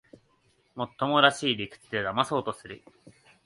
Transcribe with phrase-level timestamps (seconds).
[0.73, 2.81] もっともらしい理屈でだまそうとする